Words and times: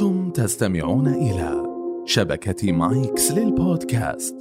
أنتم 0.00 0.30
تستمعون 0.30 1.06
إلى 1.06 1.62
شبكة 2.04 2.72
مايكس 2.72 3.32
للبودكاست. 3.32 4.36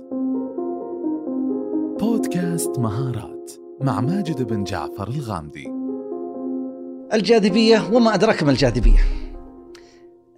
بودكاست 1.99 2.79
مهارات 2.79 3.51
مع 3.81 4.01
ماجد 4.01 4.43
بن 4.43 4.63
جعفر 4.63 5.07
الغامدي. 5.07 5.67
الجاذبية 7.13 7.93
وما 7.93 8.13
أدراك 8.13 8.43
ما 8.43 8.51
الجاذبية. 8.51 8.99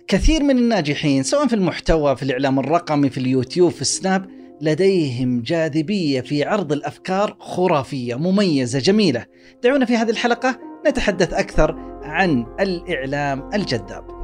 كثير 0.07 0.43
من 0.43 0.57
الناجحين 0.57 1.23
سواء 1.23 1.47
في 1.47 1.55
المحتوى 1.55 2.15
في 2.15 2.23
الإعلام 2.23 2.59
الرقمي 2.59 3.09
في 3.09 3.17
اليوتيوب 3.17 3.71
في 3.71 3.81
السناب 3.81 4.25
لديهم 4.61 5.41
جاذبية 5.41 6.21
في 6.21 6.43
عرض 6.43 6.71
الأفكار 6.71 7.35
خرافية 7.39 8.15
مميزة 8.15 8.79
جميلة. 8.79 9.25
دعونا 9.63 9.85
في 9.85 9.95
هذه 9.95 10.09
الحلقة 10.09 10.59
نتحدث 10.87 11.33
أكثر 11.33 11.75
عن 12.03 12.45
الإعلام 12.59 13.49
الجذاب. 13.53 14.20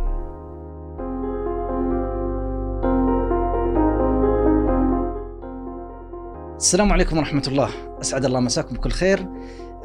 السلام 6.57 6.93
عليكم 6.93 7.17
ورحمة 7.17 7.43
الله. 7.47 7.69
أسعد 8.01 8.25
الله 8.25 8.39
مساكم 8.39 8.75
بكل 8.75 8.91
خير. 8.91 9.27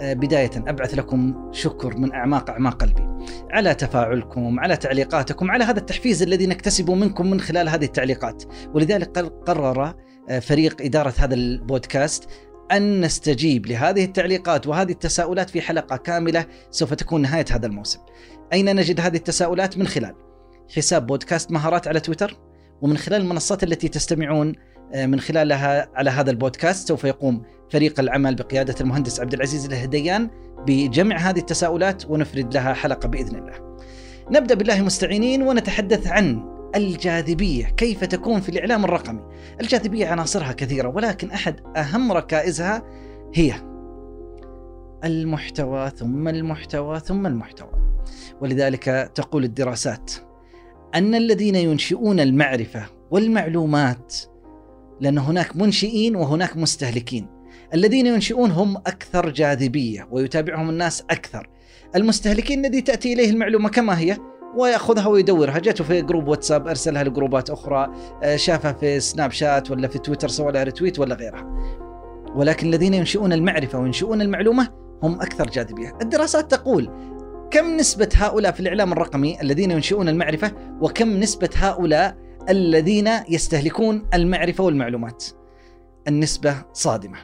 آه، 0.00 0.12
بداية 0.12 0.50
أبعث 0.56 0.94
لكم 0.94 1.50
شكر 1.52 1.96
من 1.96 2.12
أعماق 2.12 2.50
أعماق 2.50 2.82
قلبي. 2.82 3.26
على 3.50 3.74
تفاعلكم 3.74 4.60
على 4.60 4.76
تعليقاتكم 4.76 5.50
على 5.50 5.64
هذا 5.64 5.78
التحفيز 5.78 6.22
الذي 6.22 6.46
نكتسبه 6.46 6.94
منكم 6.94 7.30
من 7.30 7.40
خلال 7.40 7.68
هذه 7.68 7.84
التعليقات. 7.84 8.44
ولذلك 8.74 9.18
قرر 9.18 9.94
آه، 10.28 10.38
فريق 10.38 10.82
إدارة 10.82 11.14
هذا 11.18 11.34
البودكاست 11.34 12.28
أن 12.72 13.00
نستجيب 13.00 13.66
لهذه 13.66 14.04
التعليقات 14.04 14.66
وهذه 14.66 14.92
التساؤلات 14.92 15.50
في 15.50 15.60
حلقة 15.60 15.96
كاملة 15.96 16.46
سوف 16.70 16.94
تكون 16.94 17.22
نهاية 17.22 17.44
هذا 17.50 17.66
الموسم. 17.66 18.00
أين 18.52 18.76
نجد 18.76 19.00
هذه 19.00 19.16
التساؤلات؟ 19.16 19.78
من 19.78 19.86
خلال 19.86 20.14
حساب 20.76 21.06
بودكاست 21.06 21.50
مهارات 21.50 21.88
على 21.88 22.00
تويتر 22.00 22.38
ومن 22.82 22.96
خلال 22.96 23.20
المنصات 23.20 23.62
التي 23.62 23.88
تستمعون 23.88 24.54
من 24.94 25.20
خلالها 25.20 25.88
على 25.94 26.10
هذا 26.10 26.30
البودكاست 26.30 26.88
سوف 26.88 27.04
يقوم 27.04 27.42
فريق 27.70 28.00
العمل 28.00 28.34
بقيادة 28.34 28.74
المهندس 28.80 29.20
عبد 29.20 29.34
العزيز 29.34 29.66
الهديان 29.66 30.30
بجمع 30.66 31.16
هذه 31.16 31.38
التساؤلات 31.38 32.10
ونفرد 32.10 32.54
لها 32.54 32.72
حلقة 32.72 33.08
بإذن 33.08 33.36
الله. 33.36 33.76
نبدأ 34.30 34.54
بالله 34.54 34.82
مستعينين 34.82 35.42
ونتحدث 35.42 36.06
عن 36.06 36.52
الجاذبية 36.76 37.64
كيف 37.64 38.04
تكون 38.04 38.40
في 38.40 38.48
الإعلام 38.48 38.84
الرقمي؟ 38.84 39.20
الجاذبية 39.60 40.06
عناصرها 40.06 40.52
كثيرة 40.52 40.88
ولكن 40.88 41.30
أحد 41.30 41.60
أهم 41.76 42.12
ركائزها 42.12 42.82
هي 43.34 43.54
المحتوى 45.04 45.90
ثم 45.96 46.28
المحتوى 46.28 47.00
ثم 47.00 47.26
المحتوى. 47.26 47.70
ولذلك 48.40 49.10
تقول 49.14 49.44
الدراسات 49.44 50.12
أن 50.94 51.14
الذين 51.14 51.54
ينشئون 51.54 52.20
المعرفة 52.20 52.86
والمعلومات 53.10 54.14
لأن 55.02 55.18
هناك 55.18 55.56
منشئين 55.56 56.16
وهناك 56.16 56.56
مستهلكين. 56.56 57.26
الذين 57.74 58.06
ينشئون 58.06 58.50
هم 58.50 58.76
أكثر 58.76 59.30
جاذبية 59.30 60.08
ويتابعهم 60.10 60.70
الناس 60.70 61.02
أكثر. 61.10 61.48
المستهلكين 61.96 62.64
الذي 62.64 62.80
تأتي 62.80 63.12
إليه 63.12 63.30
المعلومة 63.30 63.68
كما 63.68 63.98
هي 63.98 64.16
ويأخذها 64.56 65.06
ويدورها. 65.06 65.58
جاته 65.58 65.84
في 65.84 66.02
جروب 66.02 66.28
واتساب 66.28 66.68
أرسلها 66.68 67.04
لجروبات 67.04 67.50
أخرى 67.50 67.94
آه، 68.22 68.36
شافها 68.36 68.72
في 68.72 69.00
سناب 69.00 69.30
شات 69.30 69.70
ولا 69.70 69.88
في 69.88 69.98
تويتر 69.98 70.28
سوى 70.28 70.52
لها 70.52 70.62
ريتويت 70.62 70.98
ولا 70.98 71.14
غيرها. 71.14 71.46
ولكن 72.34 72.66
الذين 72.66 72.94
ينشئون 72.94 73.32
المعرفة 73.32 73.78
وينشئون 73.78 74.20
المعلومة 74.20 74.68
هم 75.02 75.14
أكثر 75.14 75.50
جاذبية. 75.50 75.92
الدراسات 76.02 76.50
تقول 76.50 76.90
كم 77.50 77.76
نسبة 77.76 78.08
هؤلاء 78.14 78.52
في 78.52 78.60
الإعلام 78.60 78.92
الرقمي 78.92 79.40
الذين 79.40 79.70
ينشئون 79.70 80.08
المعرفة 80.08 80.52
وكم 80.80 81.08
نسبة 81.10 81.50
هؤلاء 81.56 82.21
الذين 82.48 83.08
يستهلكون 83.28 84.08
المعرفة 84.14 84.64
والمعلومات. 84.64 85.24
النسبة 86.08 86.64
صادمة. 86.72 87.18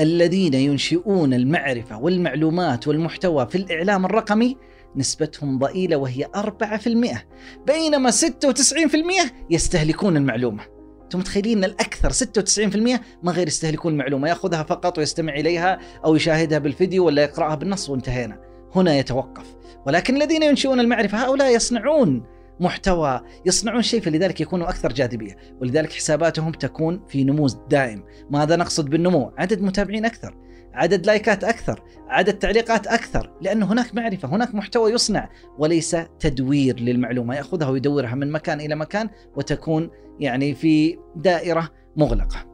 الذين 0.00 0.54
ينشئون 0.54 1.34
المعرفة 1.34 1.98
والمعلومات 1.98 2.88
والمحتوى 2.88 3.46
في 3.46 3.54
الإعلام 3.54 4.04
الرقمي 4.04 4.56
نسبتهم 4.96 5.58
ضئيلة 5.58 5.96
وهي 5.96 6.28
4% 6.36 7.26
بينما 7.66 8.10
96% 8.10 9.32
يستهلكون 9.50 10.16
المعلومة. 10.16 10.62
أنتم 11.04 11.18
متخيلين 11.18 11.64
الأكثر 11.64 12.12
96% 12.12 13.00
ما 13.22 13.32
غير 13.32 13.46
يستهلكون 13.46 13.92
المعلومة 13.92 14.28
يأخذها 14.28 14.62
فقط 14.62 14.98
ويستمع 14.98 15.34
إليها 15.34 15.78
أو 16.04 16.14
يشاهدها 16.14 16.58
بالفيديو 16.58 17.06
ولا 17.06 17.22
يقرأها 17.22 17.54
بالنص 17.54 17.90
وانتهينا. 17.90 18.40
هنا 18.74 18.98
يتوقف. 18.98 19.46
ولكن 19.86 20.16
الذين 20.16 20.42
ينشئون 20.42 20.80
المعرفة 20.80 21.18
هؤلاء 21.18 21.54
يصنعون 21.54 22.37
محتوى 22.60 23.20
يصنعون 23.46 23.82
شيء 23.82 24.00
فلذلك 24.00 24.40
يكونوا 24.40 24.68
أكثر 24.68 24.92
جاذبية. 24.92 25.36
ولذلك 25.60 25.92
حساباتهم 25.92 26.52
تكون 26.52 27.06
في 27.08 27.24
نمو 27.24 27.46
دائم. 27.46 28.04
ماذا 28.30 28.56
نقصد 28.56 28.90
بالنمو 28.90 29.32
عدد 29.38 29.62
متابعين 29.62 30.04
أكثر 30.04 30.34
عدد 30.74 31.06
لايكات 31.06 31.44
أكثر 31.44 31.82
عدد 32.08 32.38
تعليقات 32.38 32.86
أكثر 32.86 33.32
لأنه 33.40 33.72
هناك 33.72 33.94
معرفة 33.94 34.28
هناك 34.28 34.54
محتوى 34.54 34.92
يصنع 34.92 35.28
وليس 35.58 35.96
تدوير 36.20 36.80
للمعلومة. 36.80 37.34
يأخذها 37.34 37.68
ويدورها 37.68 38.14
من 38.14 38.32
مكان 38.32 38.60
إلى 38.60 38.74
مكان 38.74 39.10
وتكون 39.36 39.90
يعني 40.20 40.54
في 40.54 40.98
دائرة 41.16 41.70
مغلقة. 41.96 42.46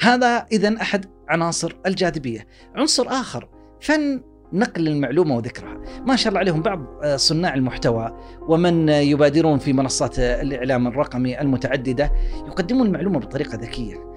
هذا 0.00 0.46
اذا 0.52 0.76
أحد 0.82 1.06
عناصر 1.28 1.76
الجاذبية. 1.86 2.46
عنصر 2.74 3.08
آخر 3.08 3.48
فن 3.80 4.22
نقل 4.52 4.88
المعلومة 4.88 5.36
وذكرها، 5.36 5.78
ما 6.06 6.16
شاء 6.16 6.28
الله 6.28 6.40
عليهم 6.40 6.62
بعض 6.62 6.80
آه، 7.02 7.16
صناع 7.16 7.54
المحتوى 7.54 8.16
ومن 8.48 8.88
يبادرون 8.88 9.58
في 9.58 9.72
منصات 9.72 10.18
الإعلام 10.18 10.86
الرقمي 10.86 11.40
المتعددة 11.40 12.12
يقدمون 12.46 12.86
المعلومة 12.86 13.18
بطريقة 13.18 13.56
ذكية. 13.56 14.08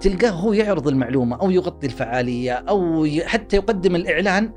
تلقاه 0.00 0.30
هو 0.30 0.52
يعرض 0.52 0.88
المعلومة 0.88 1.40
أو 1.40 1.50
يغطي 1.50 1.86
الفعالية 1.86 2.52
أو 2.52 3.06
حتى 3.24 3.56
يقدم 3.56 3.96
الإعلان 3.96 4.52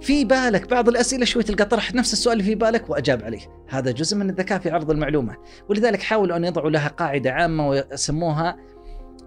في 0.00 0.24
بالك 0.24 0.70
بعض 0.70 0.88
الأسئلة 0.88 1.24
شوي 1.24 1.42
تلقى 1.42 1.64
طرح 1.64 1.94
نفس 1.94 2.12
السؤال 2.12 2.42
في 2.42 2.54
بالك 2.54 2.90
وأجاب 2.90 3.22
عليه، 3.22 3.40
هذا 3.68 3.90
جزء 3.90 4.16
من 4.16 4.30
الذكاء 4.30 4.58
في 4.58 4.70
عرض 4.70 4.90
المعلومة، 4.90 5.36
ولذلك 5.68 6.02
حاولوا 6.02 6.36
أن 6.36 6.44
يضعوا 6.44 6.70
لها 6.70 6.88
قاعدة 6.88 7.32
عامة 7.32 7.68
وسموها 7.68 8.56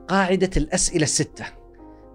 قاعدة 0.08 0.50
الأسئلة 0.58 1.04
الستة. 1.04 1.59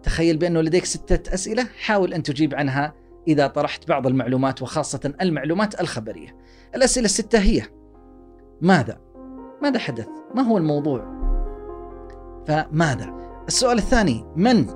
تخيل 0.05 0.37
بانه 0.37 0.61
لديك 0.61 0.85
ستة 0.85 1.35
أسئلة 1.35 1.67
حاول 1.85 2.15
أن 2.15 2.23
تجيب 2.23 2.55
عنها 2.55 2.95
إذا 3.29 3.47
طرحت 3.47 3.89
بعض 3.89 4.07
المعلومات 4.07 4.63
وخاصة 4.63 5.15
المعلومات 5.23 5.81
الخبرية. 5.81 6.37
الأسئلة 6.75 7.05
الستة 7.05 7.39
هي 7.39 7.63
ماذا؟ 8.61 8.99
ماذا 9.63 9.79
حدث؟ 9.79 10.09
ما 10.35 10.43
هو 10.43 10.59
الموضوع؟ 10.59 11.15
فماذا؟ 12.47 13.15
السؤال 13.49 13.79
الثاني 13.79 14.25
من؟ 14.37 14.67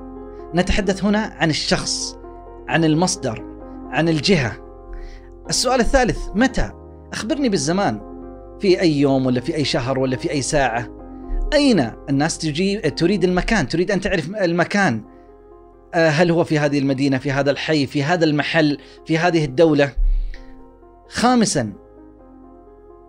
نتحدث 0.54 1.04
هنا 1.04 1.18
عن 1.18 1.50
الشخص 1.50 2.18
عن 2.68 2.84
المصدر 2.84 3.44
عن 3.90 4.08
الجهة 4.08 4.56
السؤال 5.48 5.80
الثالث 5.80 6.18
متى؟ 6.34 6.72
أخبرني 7.12 7.48
بالزمان 7.48 8.00
في 8.60 8.80
أي 8.80 9.00
يوم 9.00 9.26
ولا 9.26 9.40
في 9.40 9.54
أي 9.54 9.64
شهر 9.64 9.98
ولا 9.98 10.16
في 10.16 10.30
أي 10.30 10.42
ساعة 10.42 10.88
أين 11.54 11.90
الناس 12.10 12.38
تجي 12.38 12.78
تريد 12.78 13.24
المكان 13.24 13.68
تريد 13.68 13.90
أن 13.90 14.00
تعرف 14.00 14.30
المكان 14.40 15.02
هل 16.06 16.30
هو 16.30 16.44
في 16.44 16.58
هذه 16.58 16.78
المدينة 16.78 17.18
في 17.18 17.32
هذا 17.32 17.50
الحي 17.50 17.86
في 17.86 18.02
هذا 18.02 18.24
المحل 18.24 18.78
في 19.06 19.18
هذه 19.18 19.44
الدولة؟ 19.44 19.92
خامسا 21.08 21.72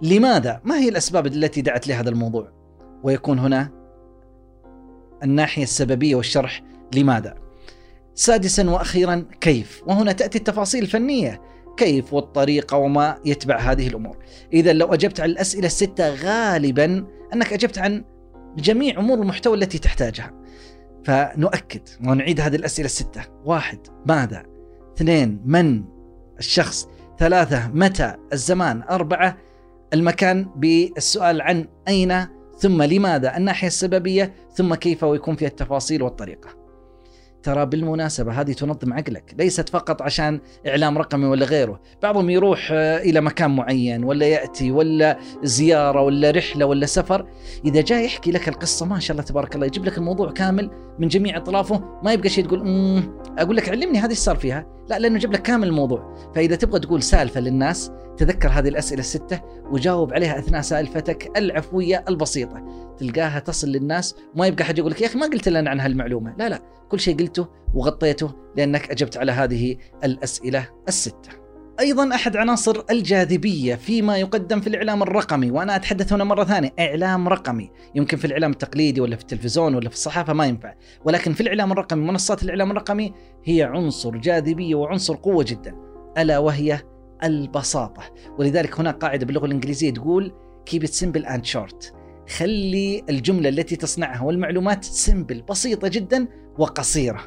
لماذا؟ 0.02 0.62
ما 0.64 0.78
هي 0.78 0.90
الأسباب 0.90 1.28
التي 1.28 1.62
دعت 1.62 1.88
لهذا 1.88 2.10
الموضوع؟ 2.10 2.52
ويكون 3.04 3.40
هنا 3.40 3.72
الناحية 5.24 5.64
السببية 5.64 6.16
والشرح 6.16 6.64
لماذا. 6.96 7.36
سادسا 8.16 8.70
وأخيرا 8.70 9.26
كيف؟ 9.42 9.84
وهنا 9.88 10.12
تأتي 10.12 10.38
التفاصيل 10.38 10.84
الفنية. 10.84 11.42
كيف 11.78 12.14
والطريقة 12.14 12.78
وما 12.78 13.18
يتبع 13.26 13.58
هذه 13.58 13.88
الأمور. 13.88 14.18
إذا 14.54 14.74
لو 14.74 14.94
أجبت 14.94 15.20
على 15.20 15.32
الأسئلة 15.32 15.66
الستة 15.66 16.10
غالبا 16.10 17.06
أنك 17.34 17.54
أجبت 17.54 17.78
عن 17.78 18.04
جميع 18.58 19.00
أمور 19.00 19.18
المحتوى 19.18 19.58
التي 19.58 19.80
تحتاجها. 19.80 20.34
فنؤكد 21.04 21.82
ونعيد 22.08 22.42
هذه 22.42 22.56
الأسئلة 22.56 22.86
الستة. 22.86 23.22
واحد 23.46 23.80
ماذا؟ 24.06 24.46
اثنين 24.96 25.42
من 25.46 25.84
الشخص؟ 26.40 26.88
ثلاثة 27.20 27.68
متى 27.68 28.16
الزمان؟ 28.34 28.84
أربعة 28.90 29.38
المكان؟ 29.94 30.48
بالسؤال 30.56 31.42
عن 31.42 31.68
أين؟ 31.88 32.28
ثم 32.58 32.82
لماذا؟ 32.82 33.38
الناحية 33.38 33.68
السببية 33.68 34.34
ثم 34.54 34.76
كيف 34.76 35.04
ويكون 35.04 35.36
فيها 35.36 35.48
التفاصيل 35.48 36.04
والطريقة. 36.04 36.59
ترى 37.44 37.66
بالمناسبة 37.66 38.32
هذه 38.32 38.52
تنظم 38.52 38.94
عقلك 38.94 39.36
ليست 39.38 39.70
فقط 39.70 40.02
عشان 40.02 40.40
إعلام 40.68 40.98
رقمي 40.98 41.26
ولا 41.26 41.46
غيره 41.46 41.80
بعضهم 42.04 42.30
يروح 42.30 42.70
آه، 42.72 42.98
إلى 42.98 43.22
مكان 43.22 43.56
معين 43.56 44.04
ولا 44.04 44.26
يأتي 44.26 44.72
ولا 44.72 45.20
زيارة 45.44 46.02
ولا 46.02 46.32
رحلة 46.32 46.66
ولا 46.66 46.86
سفر. 46.86 47.26
إذا 47.66 47.82
جاء 47.82 48.06
يحكي 48.06 48.32
لك 48.32 48.48
القصة 48.50 48.86
ما 48.86 49.00
شاء 49.00 49.12
الله 49.12 49.24
تبارك 49.24 49.56
الله 49.56 49.66
يجيب 49.68 49.86
لك 49.86 49.98
الموضوع 49.98 50.32
كامل 50.32 50.72
من 51.00 51.08
جميع 51.08 51.38
أطرافه 51.38 52.00
ما 52.04 52.14
يبقى 52.14 52.30
شيء 52.30 52.46
تقول 52.46 53.04
أقول 53.38 53.56
لك 53.56 53.70
علمني 53.70 54.00
هذه 54.00 54.14
صار 54.14 54.36
فيها؟ 54.36 54.79
لا 54.90 55.00
لأنه 55.00 55.20
جاب 55.20 55.32
لك 55.32 55.42
كامل 55.42 55.68
الموضوع. 55.68 56.16
فإذا 56.36 56.56
تبغى 56.56 56.80
تقول 56.80 57.04
سالفة 57.04 57.40
للناس 57.40 57.92
تذكر 58.18 58.50
هذه 58.50 58.68
الأسئلة 58.68 59.00
الستة 59.00 59.42
وجاوب 59.72 60.14
عليها 60.14 60.40
أثناء 60.40 60.62
سالفتك 60.62 61.38
العفوية 61.38 62.06
البسيطة. 62.10 62.64
تلقاها 62.98 63.40
تصل 63.40 63.68
للناس. 63.68 64.16
وما 64.36 64.48
يبقى 64.48 64.64
حد 64.64 64.78
يقول 64.78 64.92
لك 64.92 65.02
يا 65.02 65.08
أخي 65.08 65.20
ما 65.20 65.26
قلت 65.26 65.50
لنا 65.50 65.70
عن 65.70 65.80
هالمعلومة. 65.80 66.36
لا 66.38 66.50
لا 66.50 66.62
كل 66.90 67.00
شيء 67.00 67.18
قلته 67.18 67.48
وغطيته 67.74 68.32
لأنك 68.58 68.92
أجبت 68.92 69.18
على 69.18 69.32
هذه 69.32 69.78
الأسئلة 70.04 70.68
الستة. 70.88 71.49
أيضا 71.80 72.16
أحد 72.16 72.38
عناصر 72.38 72.84
الجاذبية 72.92 73.76
فيما 73.76 74.18
يقدم 74.18 74.62
في 74.62 74.68
الإعلام 74.68 75.04
الرقمي 75.04 75.52
وأنا 75.52 75.76
أتحدث 75.76 76.14
هنا 76.14 76.24
مرة 76.24 76.44
ثانية 76.44 76.74
إعلام 76.80 77.28
رقمي. 77.28 77.72
يمكن 77.96 78.18
في 78.18 78.26
الإعلام 78.26 78.52
التقليدي 78.52 79.02
ولا 79.02 79.16
في 79.16 79.22
التلفزيون 79.22 79.76
ولا 79.76 79.90
في 79.90 79.96
الصحافة 79.96 80.34
ما 80.34 80.46
ينفع. 80.46 80.74
ولكن 81.06 81.34
في 81.34 81.42
الإعلام 81.42 81.72
الرقمي 81.72 82.06
منصات 82.06 82.44
الإعلام 82.44 82.72
الرقمي 82.72 83.14
هي 83.46 83.64
عنصر 83.64 84.18
جاذبية 84.18 84.76
وعنصر 84.76 85.16
قوة 85.16 85.46
جدا 85.48 85.76
ألا 86.18 86.38
وهي 86.38 86.80
البساطة. 87.24 88.04
ولذلك 88.40 88.80
هناك 88.80 88.96
قاعدة 88.96 89.26
باللغة 89.26 89.46
الإنجليزية 89.46 89.94
تقول 89.94 90.34
keep 90.70 90.84
it 90.84 90.92
simple 90.92 91.26
and 91.26 91.52
short. 91.54 91.94
خلي 92.38 93.04
الجملة 93.10 93.50
التي 93.50 93.76
تصنعها 93.76 94.24
والمعلومات 94.24 94.84
سمبل 94.84 95.42
بسيطة 95.42 95.88
جدا 95.88 96.28
وقصيرة. 96.58 97.22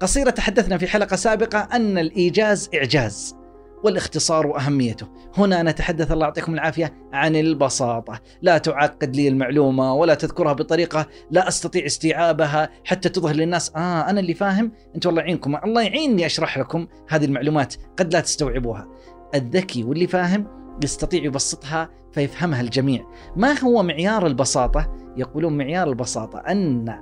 قصيرة 0.00 0.30
تحدثنا 0.30 0.78
في 0.78 0.86
حلقة 0.86 1.16
سابقة 1.16 1.58
أن 1.58 1.98
الإيجاز 1.98 2.70
إعجاز. 2.74 3.41
والاختصار 3.84 4.46
وأهميته. 4.46 5.06
هنا 5.36 5.62
نتحدث 5.62 6.12
الله 6.12 6.26
يعطيكم 6.26 6.54
العافية 6.54 6.92
عن 7.12 7.36
البساطة، 7.36 8.20
لا 8.42 8.58
تعقد 8.58 9.16
لي 9.16 9.28
المعلومة 9.28 9.94
ولا 9.94 10.14
تذكرها 10.14 10.52
بطريقة 10.52 11.06
لا 11.30 11.48
أستطيع 11.48 11.86
استيعابها 11.86 12.70
حتى 12.84 13.08
تظهر 13.08 13.34
للناس 13.34 13.72
آه 13.76 14.10
أنا 14.10 14.20
اللي 14.20 14.34
فاهم، 14.34 14.72
أنتم 14.94 15.10
الله 15.10 15.22
يعينكم، 15.22 15.56
الله 15.64 15.82
يعيني 15.82 16.26
أشرح 16.26 16.58
لكم 16.58 16.86
هذه 17.08 17.24
المعلومات، 17.24 17.74
قد 17.98 18.12
لا 18.12 18.20
تستوعبوها. 18.20 18.88
الذكي 19.34 19.84
واللي 19.84 20.06
فاهم 20.06 20.46
يستطيع 20.84 21.24
يبسطها 21.24 21.90
فيفهمها 22.12 22.60
الجميع. 22.60 23.06
ما 23.36 23.60
هو 23.60 23.82
معيار 23.82 24.26
البساطة؟ 24.26 24.96
يقولون 25.16 25.58
معيار 25.58 25.88
البساطة 25.88 26.38
أن 26.38 26.98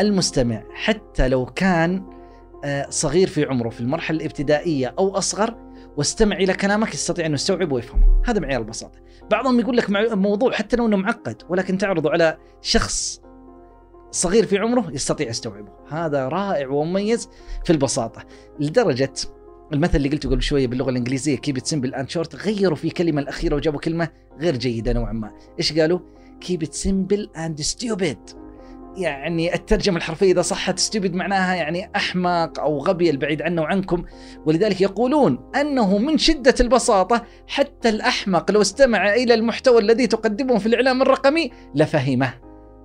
المستمع 0.00 0.62
حتى 0.74 1.28
لو 1.28 1.46
كان 1.46 2.18
آه، 2.64 2.86
صغير 2.90 3.28
في 3.28 3.44
عمره 3.44 3.68
في 3.68 3.80
المرحلة 3.80 4.16
الابتدائية 4.16 4.94
أو 4.98 5.18
أصغر 5.18 5.54
واستمع 5.98 6.36
إلى 6.36 6.54
كلامك 6.54 6.94
يستطيع 6.94 7.26
انه 7.26 7.34
يستوعبه 7.34 7.74
ويفهمه، 7.74 8.22
هذا 8.26 8.40
معيار 8.40 8.60
البساطة. 8.60 8.98
بعضهم 9.30 9.60
يقول 9.60 9.76
لك 9.76 9.90
موضوع 10.12 10.52
حتى 10.52 10.76
لو 10.76 10.86
إنه 10.86 10.96
معقد 10.96 11.42
ولكن 11.48 11.78
تعرضه 11.78 12.10
على 12.10 12.38
شخص 12.62 13.20
صغير 14.10 14.46
في 14.46 14.58
عمره 14.58 14.90
يستطيع 14.92 15.28
يستوعبه، 15.28 15.72
هذا 15.88 16.28
رائع 16.28 16.68
ومميز 16.68 17.28
في 17.64 17.72
البساطة، 17.72 18.24
لدرجة 18.60 19.12
المثل 19.72 19.96
اللي 19.96 20.08
قلته 20.08 20.30
قبل 20.30 20.42
شوية 20.42 20.66
باللغة 20.66 20.90
الإنجليزية 20.90 21.36
keep 21.36 21.56
it 21.56 21.66
simple 21.66 21.94
and 21.94 22.10
short 22.10 22.36
غيروا 22.36 22.76
في 22.76 22.90
كلمة 22.90 23.22
الأخيرة 23.22 23.56
وجابوا 23.56 23.80
كلمة 23.80 24.08
غير 24.40 24.56
جيدة 24.56 24.92
نوعا 24.92 25.12
ما، 25.12 25.30
إيش 25.58 25.78
قالوا؟ 25.78 26.00
keep 26.40 26.62
it 26.62 26.74
simple 26.74 27.30
and 27.36 27.60
stupid 27.60 28.18
يعني 28.98 29.54
الترجمة 29.54 29.96
الحرفية 29.96 30.32
إذا 30.32 30.42
صحت 30.42 30.78
stupid 30.78 31.14
معناها 31.14 31.54
يعني 31.54 31.90
أحمق 31.96 32.60
أو 32.60 32.78
غبي 32.78 33.10
البعيد 33.10 33.42
عنه 33.42 33.62
وعنكم. 33.62 34.04
ولذلك 34.46 34.80
يقولون 34.80 35.50
أنه 35.56 35.98
من 35.98 36.18
شدة 36.18 36.54
البساطة 36.60 37.24
حتى 37.46 37.88
الأحمق 37.88 38.50
لو 38.50 38.60
استمع 38.60 39.14
إلى 39.14 39.34
المحتوى 39.34 39.80
الذي 39.80 40.06
تقدمه 40.06 40.58
في 40.58 40.66
الإعلام 40.66 41.02
الرقمي 41.02 41.50
لفهمه. 41.74 42.34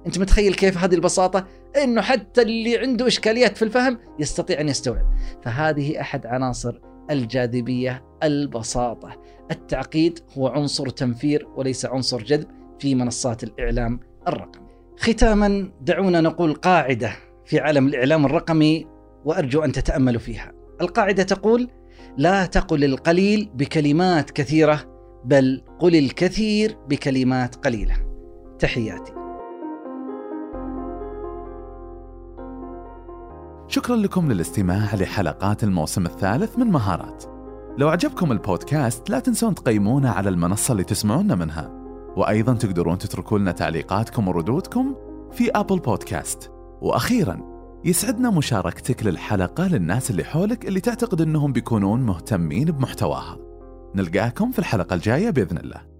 أنت 0.06 0.20
متخيل 0.20 0.54
كيف 0.54 0.78
هذه 0.78 0.96
البساطة؟ 0.96 1.48
أنه 1.84 2.02
حتى 2.02 2.42
اللي 2.42 2.78
عنده 2.78 3.08
إشكاليات 3.08 3.58
في 3.58 3.66
الفهم 3.66 4.00
يستطيع 4.20 4.62
أن 4.62 4.70
يستوعب. 4.70 5.06
فهذه 5.44 6.02
أحد 6.02 6.26
عناصر 6.26 6.80
الجاذبية 7.12 8.06
البساطة. 8.24 9.22
التعقيد 9.52 10.20
هو 10.38 10.48
عنصر 10.48 10.90
تنفير 10.90 11.48
وليس 11.56 11.86
عنصر 11.86 12.24
جذب 12.24 12.48
في 12.80 12.96
منصات 12.96 13.44
الإعلام 13.44 14.00
الرقمي. 14.28 14.63
ختاما 14.98 15.72
دعونا 15.82 16.22
نقول 16.22 16.54
قاعدة 16.54 17.12
في 17.46 17.60
عالم 17.60 17.88
الإعلام 17.88 18.26
الرقمي 18.26 18.88
وأرجو 19.26 19.64
أن 19.64 19.72
تتأملوا 19.72 20.20
فيها. 20.20 20.52
القاعدة 20.82 21.24
تقول: 21.24 21.70
لا 22.18 22.46
تقل 22.46 22.84
القليل 22.84 23.50
بكلمات 23.56 24.32
كثيرة 24.32 24.80
بل 25.26 25.62
قل 25.80 25.96
الكثير 25.96 26.78
بكلمات 26.90 27.56
قليلة. 27.56 27.96
تحياتي. 28.60 29.14
شكرا 33.68 33.96
لكم 33.96 34.32
للاستماع 34.32 34.96
لحلقات 34.96 35.64
الموسم 35.64 36.06
الثالث 36.06 36.60
من 36.60 36.68
مهارات. 36.68 37.24
لو 37.78 37.90
عجبكم 37.90 38.32
البودكاست 38.32 39.10
لا 39.10 39.20
تنسون 39.20 39.56
تقيمونا 39.56 40.12
على 40.12 40.30
المنصة 40.30 40.72
اللي 40.72 40.84
تسمعونا 40.84 41.36
منها. 41.36 41.83
وأيضا 42.18 42.54
تقدرون 42.54 42.98
تتركوا 42.98 43.40
لنا 43.40 43.52
تعليقاتكم 43.52 44.28
وردودكم 44.28 44.96
في 45.32 45.52
أبل 45.52 45.80
بودكاست. 45.80 46.52
وأخيرا 46.82 47.54
يسعدنا 47.86 48.30
مشاركتك 48.30 49.06
للحلقة 49.06 49.68
للناس 49.68 50.12
اللي 50.12 50.24
حولك 50.24 50.66
اللي 50.66 50.80
تعتقد 50.80 51.22
أنهم 51.22 51.54
بيكونون 51.54 52.02
مهتمين 52.02 52.66
بمحتواها. 52.66 53.38
نلقاكم 53.96 54.52
في 54.52 54.60
الحلقة 54.60 54.94
الجاية 54.94 55.30
بإذن 55.30 55.58
الله. 55.58 55.93